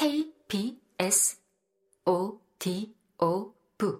[0.00, 1.42] K, B, S,
[2.06, 3.98] O, D, O, V.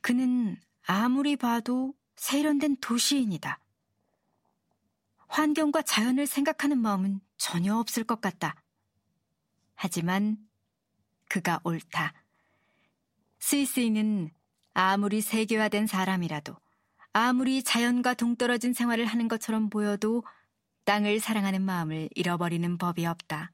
[0.00, 3.60] 그는 아무리 봐도 세련된 도시인이다.
[5.26, 8.56] 환경과 자연을 생각하는 마음은 전혀 없을 것 같다.
[9.74, 10.38] 하지만
[11.28, 12.14] 그가 옳다.
[13.38, 14.30] 스위스인은
[14.72, 16.63] 아무리 세계화된 사람이라도
[17.16, 20.24] 아무리 자연과 동떨어진 생활을 하는 것처럼 보여도
[20.84, 23.52] 땅을 사랑하는 마음을 잃어버리는 법이 없다.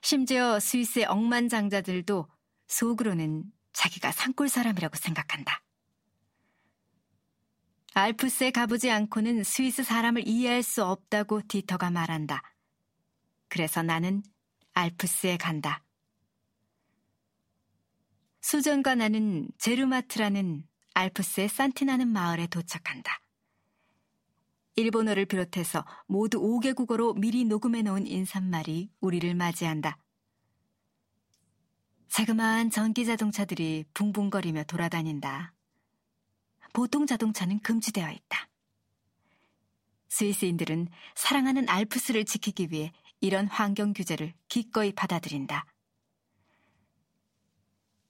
[0.00, 2.28] 심지어 스위스의 억만장자들도
[2.68, 5.60] 속으로는 자기가 산골 사람이라고 생각한다.
[7.94, 12.42] 알프스에 가보지 않고는 스위스 사람을 이해할 수 없다고 디터가 말한다.
[13.48, 14.22] 그래서 나는
[14.74, 15.82] 알프스에 간다.
[18.40, 23.20] 수전과 나는 제르마트라는 알프스의 산티나는 마을에 도착한다.
[24.76, 29.98] 일본어를 비롯해서 모두 5개국어로 미리 녹음해 놓은 인사말이 우리를 맞이한다.
[32.08, 35.52] 자그마한 전기 자동차들이 붕붕거리며 돌아다닌다.
[36.72, 38.48] 보통 자동차는 금지되어 있다.
[40.08, 45.66] 스위스인들은 사랑하는 알프스를 지키기 위해 이런 환경 규제를 기꺼이 받아들인다.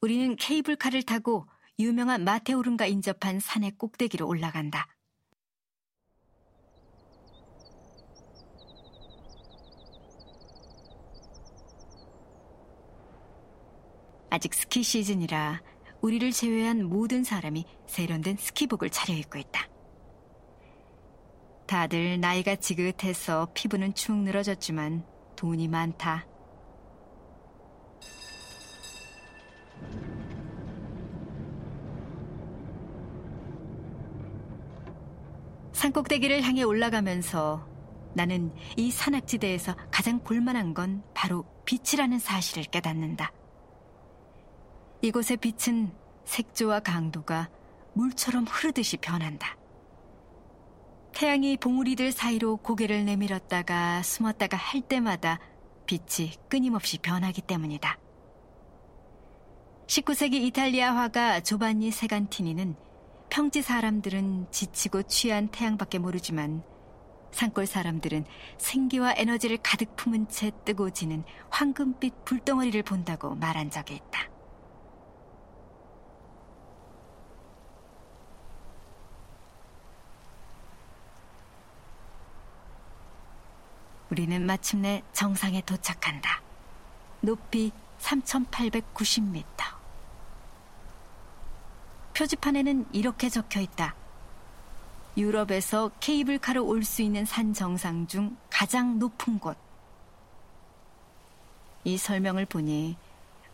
[0.00, 1.46] 우리는 케이블카를 타고
[1.78, 4.86] 유명한 마테오른과 인접한 산의 꼭대기로 올라간다.
[14.30, 15.62] 아직 스키 시즌이라
[16.00, 19.68] 우리를 제외한 모든 사람이 세련된 스키복을 차려입고 있다.
[21.66, 25.04] 다들 나이가 지긋해서 피부는 축 늘어졌지만
[25.36, 26.26] 돈이 많다.
[35.76, 37.68] 산꼭대기를 향해 올라가면서
[38.14, 43.30] 나는 이 산악지대에서 가장 볼만한 건 바로 빛이라는 사실을 깨닫는다.
[45.02, 45.92] 이곳의 빛은
[46.24, 47.50] 색조와 강도가
[47.92, 49.58] 물처럼 흐르듯이 변한다.
[51.12, 55.38] 태양이 봉우리들 사이로 고개를 내밀었다가 숨었다가 할 때마다
[55.84, 57.98] 빛이 끊임없이 변하기 때문이다.
[59.88, 62.85] 19세기 이탈리아 화가 조반니 세간티니는
[63.28, 66.62] 평지 사람들은 지치고 취한 태양밖에 모르지만
[67.32, 68.24] 산골 사람들은
[68.56, 74.30] 생기와 에너지를 가득 품은 채 뜨고 지는 황금빛 불덩어리를 본다고 말한 적이 있다.
[84.10, 86.40] 우리는 마침내 정상에 도착한다.
[87.20, 89.75] 높이 3,890m.
[92.16, 93.94] 표지판에는 이렇게 적혀 있다.
[95.18, 99.56] 유럽에서 케이블카로 올 수 있는 산 정상 중 가장 높은 곳.
[101.84, 102.96] 이 설명을 보니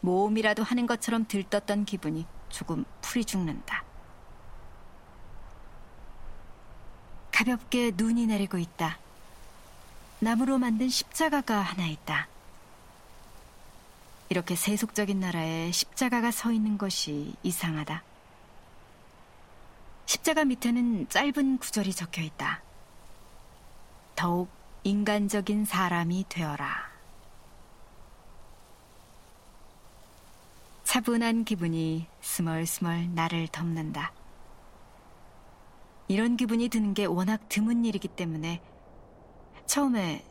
[0.00, 3.82] 모험이라도 하는 것처럼 들떴던 기분이 조금 풀이 죽는다.
[7.32, 8.98] 가볍게 눈이 내리고 있다.
[10.18, 12.28] 나무로 만든 십자가가 하나 있다.
[14.28, 18.09] 이렇게 세속적인 나라에 십자가가 서 있는 것이 이상하다.
[20.20, 22.62] 십자가 밑에는 짧은 구절이 적혀 있다.
[24.14, 24.50] 더욱
[24.84, 26.90] 인간적인 사람이 되어라.
[30.84, 34.12] 차분한 기분이 스멀스멀 나를 덮는다.
[36.08, 38.60] 이런 기분이 드는 게 워낙 드문 일이기 때문에
[39.64, 40.22] 처음에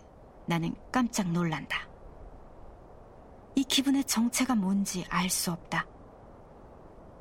[0.46, 1.88] 나는 깜짝 놀란다.
[3.56, 5.88] 이 기분의 정체가 뭔지 알 수 없다.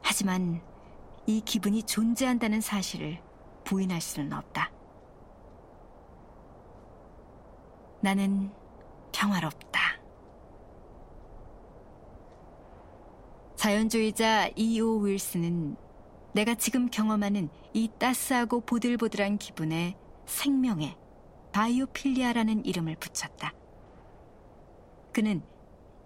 [0.03, 0.61] 하지만
[1.28, 3.21] 이 기분이 존재한다는 사실을
[3.62, 4.72] 부인할 수는 없다.
[8.00, 8.50] 나는
[9.12, 10.00] 평화롭다.
[13.56, 15.77] 자연주의자 이오 윌스는
[16.33, 20.97] 내가 지금 경험하는 이 따스하고 보들보들한 기분에 생명에
[21.52, 23.52] 바이오필리아라는 이름을 붙였다.
[25.12, 25.43] 그는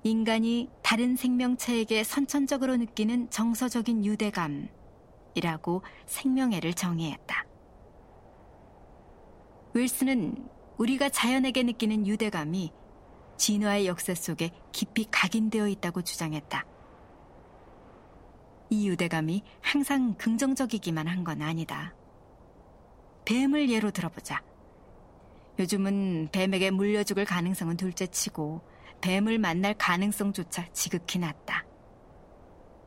[0.02, 4.68] 인간이 다른 생명체에게 선천적으로 느끼는 정서적인 유대감,
[5.34, 7.46] 이라고 생명애를 정의했다.
[9.74, 10.48] 윌스는
[10.78, 12.72] 우리가 자연에게 느끼는 유대감이
[13.36, 16.64] 진화의 역사 속에 깊이 각인되어 있다고 주장했다.
[18.70, 21.94] 이 유대감이 항상 긍정적이기만 한 건 아니다.
[23.24, 24.42] 뱀을 예로 들어보자.
[25.58, 28.62] 요즘은 뱀에게 물려 죽을 가능성은 둘째 치고
[29.00, 31.64] 뱀을 만날 가능성조차 지극히 낮다.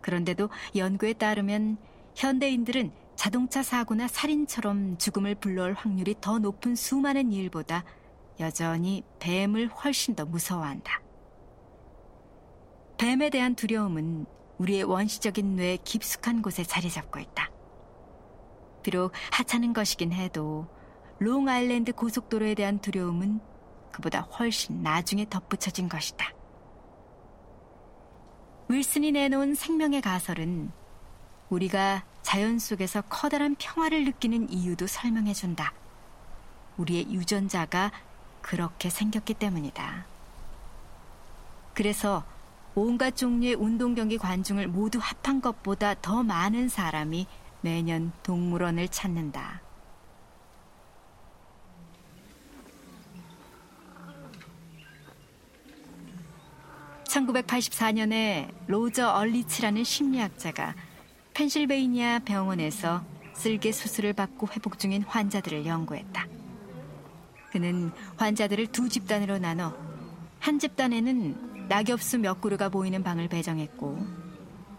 [0.02, 1.78] 그런데도 연구에 따르면
[2.16, 7.84] 현대인들은 자동차 사고나 살인처럼 죽음을 불러올 확률이 더 높은 수많은 일보다
[8.40, 11.02] 여전히 뱀을 훨씬 더 무서워한다.
[12.98, 14.26] 뱀에 대한 두려움은
[14.58, 17.52] 우리의 원시적인 뇌에 깊숙한 곳에 자리 잡고 있다.
[18.84, 20.68] 비록 하찮은 것이긴 해도
[21.20, 23.40] 롱아일랜드 고속도로에 대한 두려움은
[23.92, 26.34] 그보다 훨씬 나중에 덧붙여진 것이다.
[28.70, 30.72] 윌슨이 내놓은 생명의 가설은
[31.50, 35.74] 우리가 자연 속에서 커다란 평화를 느끼는 이유도 설명해준다.
[36.78, 37.92] 우리의 유전자가
[38.42, 40.06] 그렇게 생겼기 때문이다.
[41.74, 42.24] 그래서
[42.74, 47.28] 온갖 종류의 운동 경기 관중을 모두 합한 것보다 더 많은 사람이
[47.62, 49.62] 매년 동물원을 찾는다.
[57.06, 60.76] 1984년에 로저 얼리치라는 심리학자가
[61.36, 63.04] 펜실베이니아 병원에서
[63.34, 66.28] 쓸개 수술을 받고 회복 중인 환자들을 연구했다.
[67.52, 69.76] 그는 환자들을 두 집단으로 나눠
[70.40, 74.00] 한 집단에는 낙엽수 몇 그루가 보이는 방을 배정했고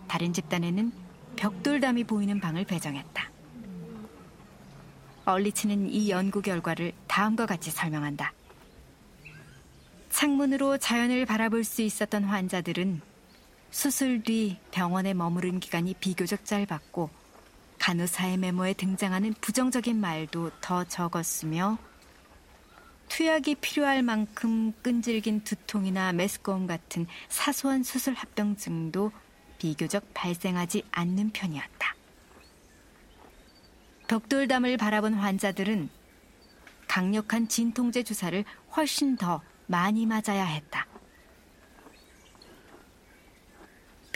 [0.09, 0.93] 다른 집단에는
[1.37, 3.31] 벽돌담이 보이는 방을 배정했다.
[5.27, 8.33] 얼리치는 이 연구 결과를 다음과 같이 설명한다.
[10.09, 13.03] 창문으로 자연을 바라볼 수 있었던 환자들은
[13.77, 17.11] 수술 뒤 병원에 머무른 기간이 비교적 짧았고
[17.79, 21.77] 간호사의 메모에 등장하는 부정적인 말도 더 적었으며
[23.11, 29.13] 투약이 필요할 만큼 끈질긴 두통이나 메스꺼움 같은 사소한 수술 합병증도
[29.59, 31.95] 비교적 발생하지 않는 편이었다.
[34.09, 35.91] 벽돌담을 바라본 환자들은
[36.89, 38.43] 강력한 진통제 주사를
[38.75, 40.87] 훨씬 더 많이 맞아야 했다.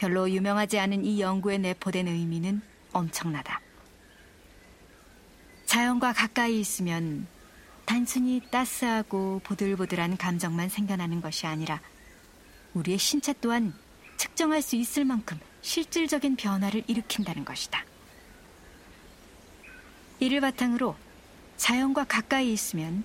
[0.01, 3.61] 별로 유명하지 않은 이 연구에 내포된 의미는 엄청나다.
[5.67, 7.27] 자연과 가까이 있으면
[7.85, 11.83] 단순히 따스하고 보들보들한 감정만 생겨나는 것이 아니라
[12.73, 13.75] 우리의 신체 또한
[14.17, 17.85] 측정할 수 있을 만큼 실질적인 변화를 일으킨다는 것이다.
[20.19, 20.97] 이를 바탕으로
[21.59, 23.05] 자연과 가까이 있으면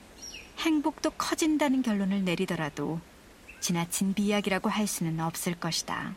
[0.59, 3.01] 행복도 커진다는 결론을 내리더라도
[3.59, 6.15] 지나친 비약이라고 할 수는 없을 것이다.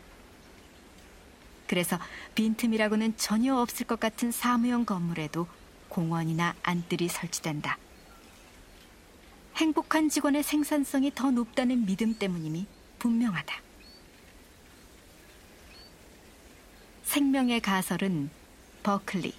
[1.69, 1.99] 그래서
[2.33, 5.45] 빈틈이라고는 전혀 없을 것 같은 사무용 건물에도
[5.89, 7.77] 공원이나 안뜰이 설치된다.
[9.55, 12.65] 행복한 직원의 생산성이 더 높다는 믿음 때문임이
[12.97, 13.55] 분명하다.
[17.03, 18.31] 생명의 가설은
[18.81, 19.31] 버클리,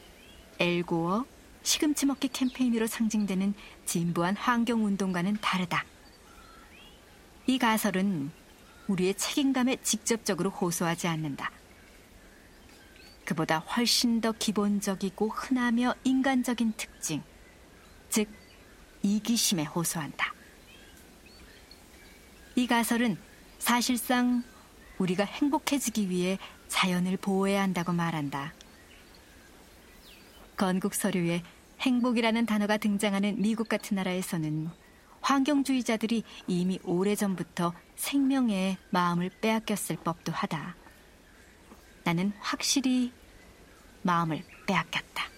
[0.60, 1.26] 엘고어,
[1.64, 3.54] 시금치 먹기 캠페인으로 상징되는
[3.86, 5.84] 진부한 환경운동과는 다르다.
[7.48, 8.30] 이 가설은
[8.86, 11.50] 우리의 책임감에 직접적으로 호소하지 않는다.
[13.30, 17.22] 그보다 훨씬 더 기본적이고 흔하며 인간적인 특징,
[18.08, 18.28] 즉,
[19.02, 20.34] 이기심에 호소한다.
[22.56, 23.16] 이 가설은
[23.60, 24.42] 사실상
[24.98, 28.52] 우리가 행복해지기 위해 자연을 보호해야 한다고 말한다.
[30.56, 31.44] 건국 서류에
[31.78, 34.70] 행복이라는 단어가 등장하는 미국 같은 나라에서는
[35.20, 40.74] 환경주의자들이 이미 오래전부터 생명에 마음을 빼앗겼을 법도 하다.
[42.02, 43.12] 나는 확실히
[44.02, 45.29] 마음을 빼앗겼다.